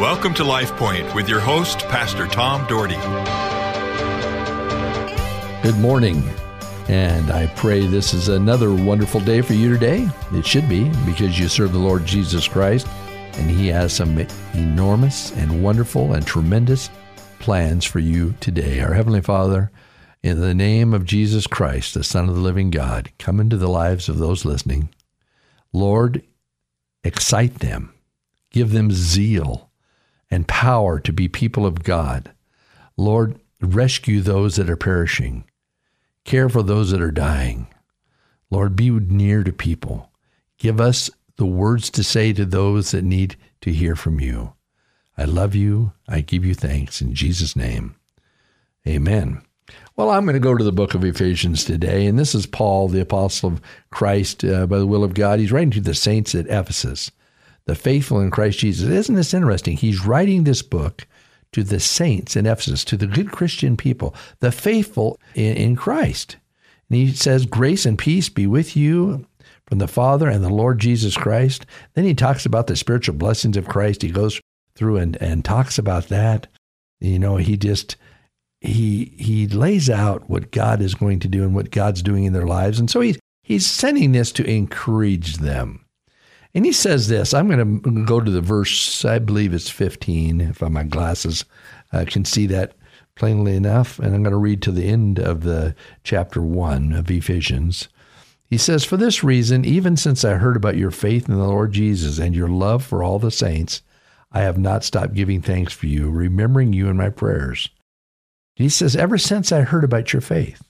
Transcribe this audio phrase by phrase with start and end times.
[0.00, 2.96] Welcome to Life Point with your host, Pastor Tom Dougherty.
[5.62, 6.26] Good morning,
[6.88, 10.08] and I pray this is another wonderful day for you today.
[10.32, 12.86] It should be because you serve the Lord Jesus Christ,
[13.34, 16.88] and He has some enormous and wonderful and tremendous
[17.38, 18.80] plans for you today.
[18.80, 19.70] Our Heavenly Father,
[20.22, 23.68] in the name of Jesus Christ, the Son of the living God, come into the
[23.68, 24.88] lives of those listening.
[25.74, 26.22] Lord,
[27.04, 27.92] excite them,
[28.50, 29.69] give them zeal
[30.30, 32.32] and power to be people of God.
[32.96, 35.44] Lord, rescue those that are perishing.
[36.24, 37.66] Care for those that are dying.
[38.50, 40.10] Lord, be near to people.
[40.58, 44.52] Give us the words to say to those that need to hear from you.
[45.16, 45.92] I love you.
[46.08, 47.96] I give you thanks in Jesus' name.
[48.86, 49.42] Amen.
[49.96, 52.88] Well, I'm going to go to the book of Ephesians today, and this is Paul,
[52.88, 53.60] the apostle of
[53.90, 55.38] Christ, uh, by the will of God.
[55.38, 57.10] He's writing to the saints at Ephesus
[57.70, 58.88] the faithful in Christ Jesus.
[58.88, 59.76] Isn't this interesting?
[59.76, 61.06] He's writing this book
[61.52, 66.36] to the saints in Ephesus, to the good Christian people, the faithful in, in Christ.
[66.88, 69.24] And he says, Grace and peace be with you
[69.68, 71.64] from the Father and the Lord Jesus Christ.
[71.94, 74.02] Then he talks about the spiritual blessings of Christ.
[74.02, 74.40] He goes
[74.74, 76.48] through and, and talks about that.
[76.98, 77.94] You know, he just
[78.60, 82.32] he he lays out what God is going to do and what God's doing in
[82.32, 82.80] their lives.
[82.80, 85.79] And so he's he's sending this to encourage them.
[86.54, 87.32] And he says this.
[87.32, 91.44] I'm going to go to the verse, I believe it's 15, if my glasses
[91.92, 92.74] I can see that
[93.14, 93.98] plainly enough.
[93.98, 97.88] And I'm going to read to the end of the chapter 1 of Ephesians.
[98.48, 101.72] He says, For this reason, even since I heard about your faith in the Lord
[101.72, 103.82] Jesus and your love for all the saints,
[104.32, 107.68] I have not stopped giving thanks for you, remembering you in my prayers.
[108.56, 110.62] He says, Ever since I heard about your faith,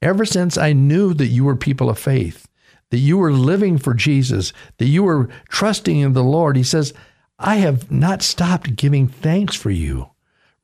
[0.00, 2.46] ever since I knew that you were people of faith,
[2.90, 6.56] that you were living for Jesus, that you were trusting in the Lord.
[6.56, 6.92] He says,
[7.38, 10.10] I have not stopped giving thanks for you,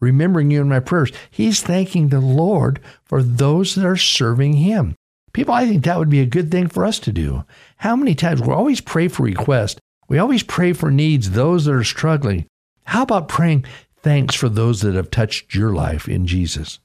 [0.00, 1.12] remembering you in my prayers.
[1.30, 4.94] He's thanking the Lord for those that are serving Him.
[5.32, 7.44] People, I think that would be a good thing for us to do.
[7.78, 11.74] How many times we always pray for requests, we always pray for needs, those that
[11.74, 12.46] are struggling.
[12.84, 13.64] How about praying
[13.98, 16.78] thanks for those that have touched your life in Jesus?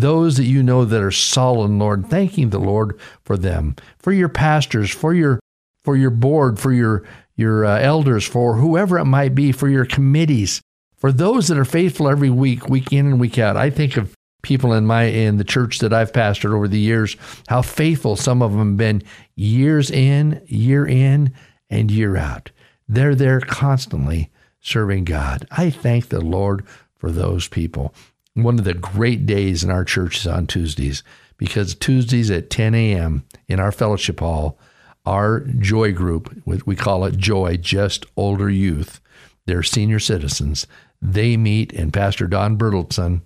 [0.00, 4.28] Those that you know that are solid, Lord, thanking the Lord for them, for your
[4.28, 5.40] pastors, for your
[5.84, 7.04] for your board, for your
[7.36, 10.60] your uh, elders, for whoever it might be, for your committees,
[10.96, 13.56] for those that are faithful every week, week in and week out.
[13.56, 17.16] I think of people in my in the church that I've pastored over the years,
[17.48, 19.02] how faithful some of them have been
[19.36, 21.32] years in, year in,
[21.70, 22.50] and year out.
[22.88, 25.46] They're there constantly serving God.
[25.50, 26.64] I thank the Lord
[26.96, 27.94] for those people
[28.42, 31.02] one of the great days in our church is on Tuesdays
[31.36, 33.24] because Tuesdays at 10 a.m.
[33.48, 34.58] in our fellowship hall,
[35.06, 39.00] our joy group, we call it Joy, just older youth,
[39.46, 40.66] they're senior citizens.
[41.00, 43.22] They meet, and Pastor Don Bertelson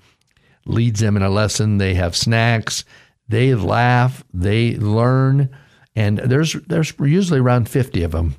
[0.65, 1.79] leads them in a lesson.
[1.79, 2.85] They have snacks,
[3.29, 5.51] they laugh, they learn,
[5.97, 8.37] and there's there's usually around 50 of them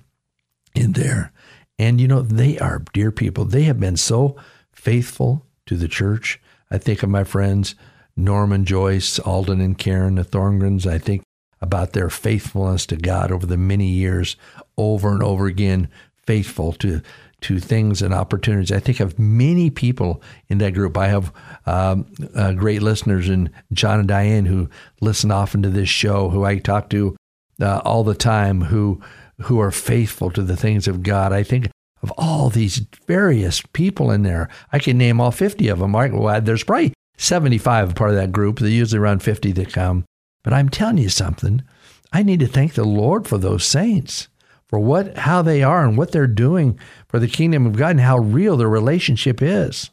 [0.74, 1.34] in there.
[1.78, 3.44] And you know, they are dear people.
[3.46, 4.38] They have been so
[4.72, 6.40] faithful to the church.
[6.74, 7.76] I think of my friends
[8.18, 10.86] Norman, Joyce, Alden, and Karen, the Thorngrens.
[10.86, 11.24] I think
[11.62, 14.36] about their faithfulness to God over the many years,
[14.78, 15.88] over and over again,
[16.26, 17.02] faithful to
[17.42, 18.72] to things and opportunities.
[18.72, 20.98] I think of many people in that group.
[20.98, 21.34] I have
[21.66, 24.70] um, uh, great listeners, and John and Diane who
[25.02, 27.16] listen often to this show, who I talk to
[27.62, 29.02] uh, all the time, who
[29.42, 31.34] who are faithful to the things of God.
[31.34, 31.70] I think
[32.04, 34.50] of all these various people in there.
[34.72, 35.94] I can name all 50 of them.
[35.94, 38.60] Well, there's probably 75 part of that group.
[38.60, 40.06] They usually around 50 that come.
[40.44, 41.64] But I'm telling you something.
[42.12, 44.28] I need to thank the Lord for those saints,
[44.68, 46.78] for what, how they are and what they're doing
[47.08, 49.90] for the kingdom of God and how real their relationship is.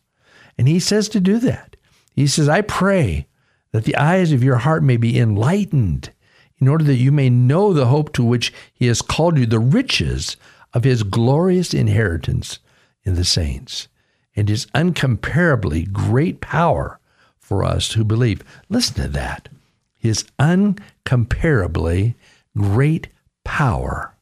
[0.59, 1.77] And He says to do that.
[2.13, 3.29] He says, I pray
[3.73, 6.11] that the eyes of your heart may be enlightened
[6.59, 9.61] in order that you may know the hope to which He has called you, the
[9.61, 10.37] riches
[10.73, 12.59] of his glorious inheritance
[13.05, 13.89] in the saints
[14.37, 16.99] and his uncomparably great power
[17.39, 18.45] for us who believe.
[18.69, 19.49] Listen to that.
[19.97, 22.15] His uncomparably
[22.57, 23.09] great
[23.45, 24.15] power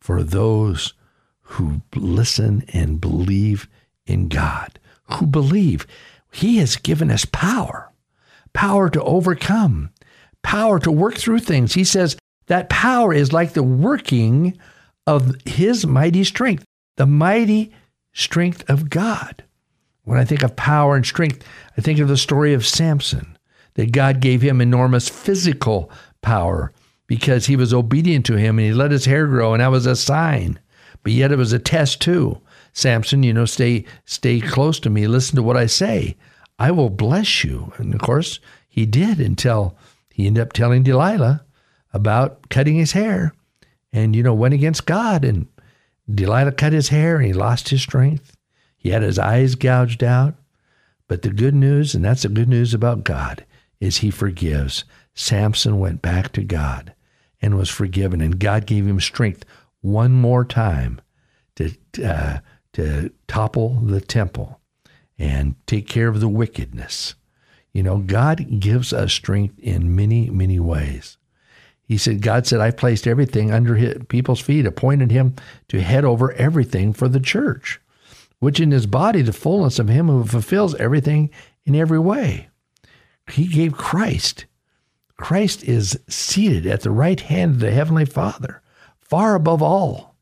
[0.00, 0.94] for those
[1.42, 3.68] who listen and believe
[4.06, 5.86] in God, who believe
[6.32, 7.90] He has given us power,
[8.52, 9.90] power to overcome,
[10.42, 11.74] power to work through things.
[11.74, 12.16] He says
[12.46, 14.58] that power is like the working
[15.08, 16.64] of his mighty strength,
[16.98, 17.72] the mighty
[18.12, 19.42] strength of God.
[20.04, 21.42] When I think of power and strength,
[21.78, 23.38] I think of the story of Samson,
[23.74, 25.90] that God gave him enormous physical
[26.20, 26.72] power
[27.06, 29.86] because he was obedient to him and he let his hair grow, and that was
[29.86, 30.58] a sign.
[31.02, 32.38] but yet it was a test too.
[32.74, 35.06] Samson, you know, stay stay close to me.
[35.06, 36.16] Listen to what I say.
[36.58, 37.72] I will bless you.
[37.78, 39.74] And of course, he did until
[40.10, 41.44] he ended up telling Delilah
[41.94, 43.32] about cutting his hair,
[43.92, 45.24] and you know went against God.
[45.24, 45.46] And
[46.12, 48.36] Delilah cut his hair, and he lost his strength.
[48.76, 50.34] He had his eyes gouged out.
[51.08, 53.44] But the good news, and that's the good news about God,
[53.80, 54.84] is He forgives.
[55.14, 56.94] Samson went back to God
[57.40, 59.44] and was forgiven, and God gave him strength
[59.80, 61.00] one more time
[61.56, 61.72] to
[62.04, 62.38] uh,
[62.74, 64.60] to topple the temple
[65.18, 67.14] and take care of the wickedness.
[67.72, 71.17] You know, God gives us strength in many, many ways.
[71.88, 75.34] He said, God said, I placed everything under his, people's feet, appointed him
[75.68, 77.80] to head over everything for the church,
[78.40, 81.30] which in his body, the fullness of him who fulfills everything
[81.64, 82.50] in every way.
[83.30, 84.44] He gave Christ.
[85.16, 88.60] Christ is seated at the right hand of the Heavenly Father,
[89.00, 90.14] far above all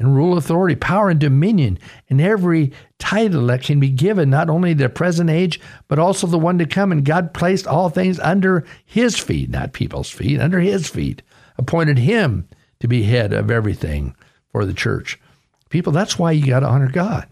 [0.00, 4.72] and rule authority, power and dominion, and every title that can be given, not only
[4.72, 6.90] the present age, but also the one to come.
[6.90, 11.22] And God placed all things under his feet, not people's feet, under his feet,
[11.58, 12.48] appointed him
[12.80, 14.16] to be head of everything
[14.50, 15.20] for the church.
[15.68, 17.28] People, that's why you got to honor God.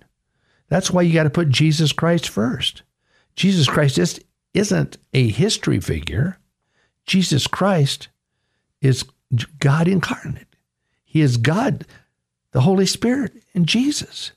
[0.68, 2.82] That's why you got to put Jesus Christ first.
[3.34, 4.20] Jesus Christ just
[4.52, 6.38] isn't a history figure.
[7.06, 8.08] Jesus Christ
[8.82, 9.04] is
[9.58, 10.54] God incarnate.
[11.04, 11.86] He is God
[12.52, 14.32] the Holy Spirit and Jesus.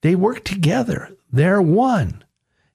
[0.00, 1.16] They work together.
[1.30, 2.24] They're one.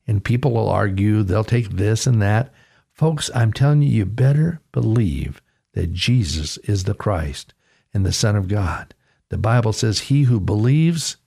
[0.08, 2.54] And people will argue, they'll take this and that.
[2.94, 5.42] Folks, I'm telling you, you better believe
[5.74, 7.54] that Jesus is the Christ
[7.94, 8.94] and the Son of God.
[9.30, 11.18] The Bible says, He who believes,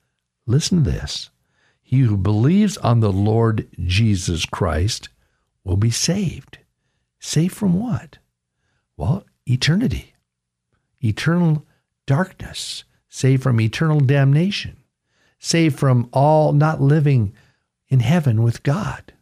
[0.46, 1.30] listen to this,
[1.90, 5.08] he who believes on the Lord Jesus Christ
[5.64, 6.58] will be saved.
[7.18, 8.18] Saved from what?
[8.96, 10.14] Well, eternity,
[11.02, 11.66] eternal
[12.06, 14.76] darkness saved from eternal damnation,
[15.38, 17.34] saved from all not living
[17.88, 19.12] in heaven with God.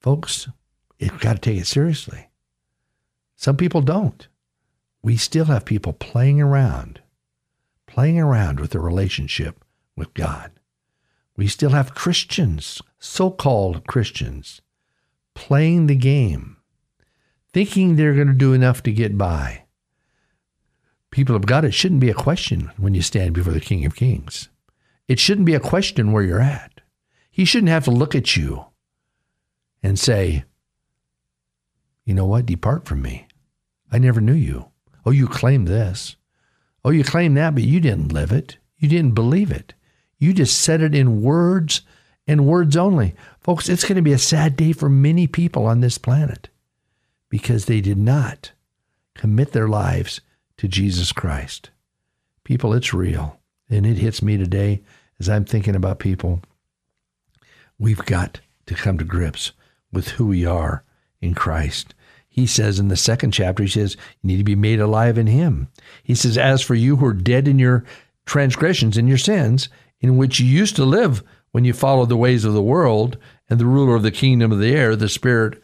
[0.00, 0.48] Folks,
[0.98, 2.30] you've got to take it seriously.
[3.36, 4.26] Some people don't.
[5.02, 7.00] We still have people playing around,
[7.86, 9.64] playing around with the relationship
[9.96, 10.52] with God.
[11.36, 14.60] We still have Christians, so called Christians,
[15.34, 16.58] playing the game,
[17.52, 19.64] thinking they're going to do enough to get by
[21.10, 23.96] people of God, it shouldn't be a question when you stand before the King of
[23.96, 24.48] Kings.
[25.08, 26.80] It shouldn't be a question where you're at.
[27.30, 28.66] He shouldn't have to look at you
[29.82, 30.44] and say,
[32.04, 32.46] You know what?
[32.46, 33.26] Depart from me.
[33.90, 34.66] I never knew you.
[35.04, 36.16] Oh, you claim this.
[36.84, 38.58] Oh, you claim that, but you didn't live it.
[38.78, 39.74] You didn't believe it.
[40.18, 41.82] You just said it in words
[42.26, 43.14] and words only.
[43.40, 46.48] Folks, it's going to be a sad day for many people on this planet
[47.28, 48.52] because they did not
[49.14, 50.20] commit their lives
[50.60, 51.70] to Jesus Christ.
[52.44, 53.40] People, it's real.
[53.70, 54.82] And it hits me today
[55.18, 56.42] as I'm thinking about people.
[57.78, 59.52] We've got to come to grips
[59.90, 60.84] with who we are
[61.22, 61.94] in Christ.
[62.28, 65.28] He says in the second chapter, he says, you need to be made alive in
[65.28, 65.68] him.
[66.02, 67.82] He says, as for you who are dead in your
[68.26, 69.70] transgressions and your sins,
[70.02, 71.22] in which you used to live
[71.52, 73.16] when you followed the ways of the world
[73.48, 75.58] and the ruler of the kingdom of the air, the spirit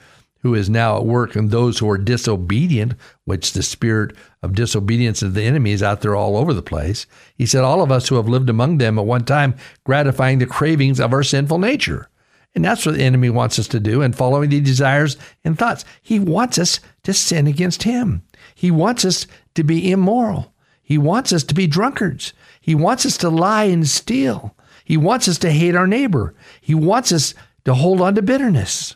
[0.47, 2.95] who is now at work in those who are disobedient,
[3.25, 7.05] which the spirit of disobedience of the enemy is out there all over the place.
[7.35, 10.47] He said, All of us who have lived among them at one time, gratifying the
[10.47, 12.09] cravings of our sinful nature.
[12.55, 15.85] And that's what the enemy wants us to do and following the desires and thoughts.
[16.01, 18.23] He wants us to sin against him.
[18.55, 19.27] He wants us
[19.57, 20.55] to be immoral.
[20.81, 22.33] He wants us to be drunkards.
[22.61, 24.57] He wants us to lie and steal.
[24.85, 26.35] He wants us to hate our neighbor.
[26.61, 27.35] He wants us
[27.65, 28.95] to hold on to bitterness.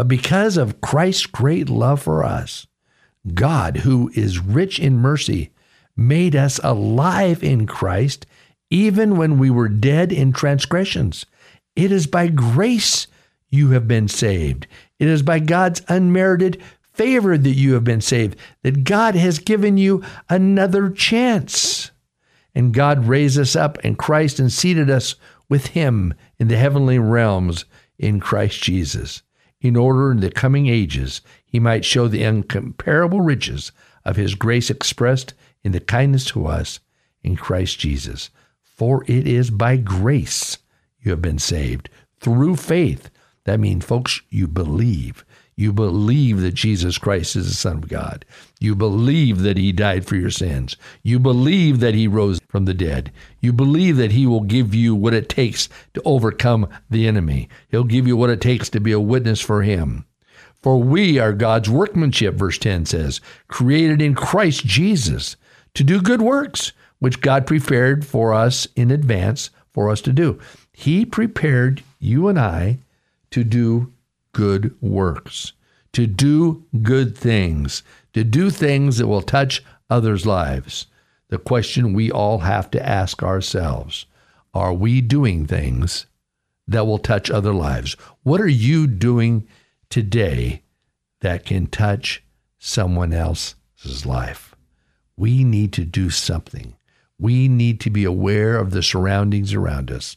[0.00, 2.66] But because of Christ's great love for us,
[3.34, 5.50] God, who is rich in mercy,
[5.94, 8.24] made us alive in Christ
[8.70, 11.26] even when we were dead in transgressions.
[11.76, 13.08] It is by grace
[13.50, 14.66] you have been saved.
[14.98, 16.62] It is by God's unmerited
[16.94, 21.90] favor that you have been saved, that God has given you another chance.
[22.54, 25.16] And God raised us up in Christ and seated us
[25.50, 27.66] with Him in the heavenly realms
[27.98, 29.22] in Christ Jesus
[29.60, 33.72] in order in the coming ages he might show the incomparable riches
[34.04, 36.80] of his grace expressed in the kindness to us
[37.22, 38.30] in Christ Jesus.
[38.62, 40.58] For it is by grace
[41.00, 41.90] you have been saved
[42.20, 43.10] through faith.
[43.44, 45.24] That means, folks, you believe.
[45.60, 48.24] You believe that Jesus Christ is the Son of God.
[48.60, 50.74] You believe that He died for your sins.
[51.02, 53.12] You believe that He rose from the dead.
[53.42, 57.50] You believe that He will give you what it takes to overcome the enemy.
[57.68, 60.06] He'll give you what it takes to be a witness for Him.
[60.62, 65.36] For we are God's workmanship, verse 10 says, created in Christ Jesus
[65.74, 70.38] to do good works, which God prepared for us in advance for us to do.
[70.72, 72.78] He prepared you and I
[73.30, 73.92] to do
[74.32, 75.52] good works,
[75.92, 77.82] to do good things,
[78.12, 80.86] to do things that will touch others' lives.
[81.28, 84.06] The question we all have to ask ourselves
[84.52, 86.06] are we doing things
[86.66, 87.94] that will touch other lives?
[88.22, 89.46] What are you doing
[89.90, 90.62] today
[91.20, 92.22] that can touch
[92.58, 94.56] someone else's life?
[95.16, 96.74] We need to do something.
[97.18, 100.16] We need to be aware of the surroundings around us.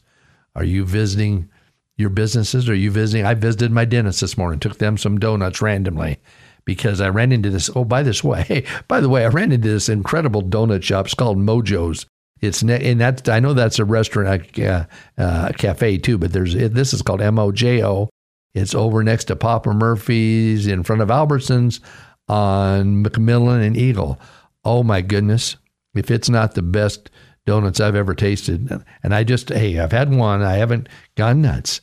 [0.54, 1.48] Are you visiting
[1.96, 2.68] your businesses?
[2.68, 3.26] Are you visiting?
[3.26, 6.18] I visited my dentist this morning, took them some donuts randomly
[6.64, 7.70] because I ran into this.
[7.74, 11.06] Oh, by this way, hey, by the way, I ran into this incredible donut shop.
[11.06, 12.06] It's called Mojo's.
[12.40, 14.86] It's ne- and that's I know that's a restaurant, uh,
[15.16, 16.18] uh, cafe too.
[16.18, 18.10] But there's this is called M O J O.
[18.54, 21.80] It's over next to Papa Murphy's in front of Albertsons
[22.28, 24.20] on McMillan and Eagle.
[24.64, 25.56] Oh my goodness!
[25.94, 27.10] if it's not the best
[27.46, 28.70] donuts I've ever tasted.
[29.02, 30.42] And I just, hey, I've had one.
[30.42, 31.80] I haven't gone nuts.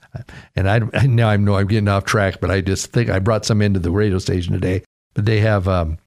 [0.55, 3.45] And I, now I know I'm getting off track, but I just think I brought
[3.45, 4.83] some into the radio station today.
[5.13, 5.97] But they have, um,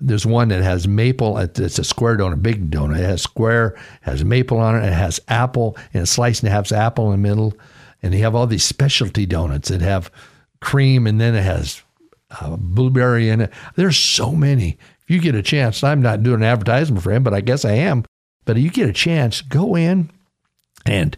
[0.00, 1.38] there's one that has maple.
[1.38, 2.98] It's a square donut, big donut.
[2.98, 4.78] It has square, has maple on it.
[4.78, 7.54] And it has apple and sliced and half apple in the middle.
[8.02, 10.10] And they have all these specialty donuts that have
[10.60, 11.82] cream and then it has
[12.40, 13.52] uh, blueberry in it.
[13.76, 14.78] There's so many
[15.10, 17.64] If you get a chance, I'm not doing an advertisement for him, but I guess
[17.64, 18.04] I am.
[18.44, 20.10] But you get a chance, go in
[20.86, 21.16] and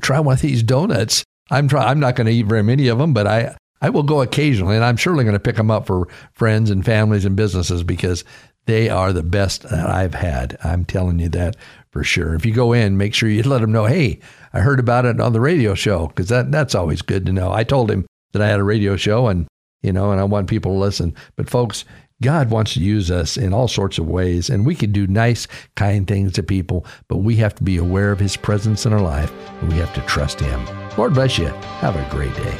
[0.00, 1.24] try one of these donuts.
[1.50, 4.02] I'm try, I'm not going to eat very many of them, but I I will
[4.02, 7.36] go occasionally, and I'm surely going to pick them up for friends and families and
[7.36, 8.24] businesses because
[8.64, 10.56] they are the best that I've had.
[10.64, 11.56] I'm telling you that
[11.90, 12.34] for sure.
[12.34, 14.20] If you go in, make sure you let them know, hey,
[14.54, 17.52] I heard about it on the radio show because that that's always good to know.
[17.52, 19.46] I told him that I had a radio show and
[19.82, 21.14] you know, and I want people to listen.
[21.36, 21.84] But folks,
[22.22, 25.48] God wants to use us in all sorts of ways, and we can do nice,
[25.74, 29.00] kind things to people, but we have to be aware of His presence in our
[29.00, 30.64] life, and we have to trust Him.
[30.96, 31.46] Lord bless you.
[31.46, 32.56] Have a great day.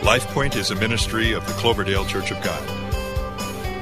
[0.00, 2.62] LifePoint is a ministry of the Cloverdale Church of God.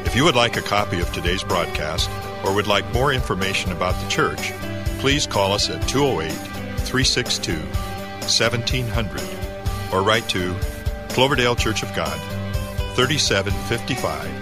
[0.05, 2.11] If you would like a copy of today's broadcast
[2.45, 4.53] or would like more information about the church,
[4.99, 6.33] please call us at 208
[6.81, 9.23] 362 1700
[9.93, 10.55] or write to
[11.09, 12.19] Cloverdale Church of God,
[12.95, 14.42] 3755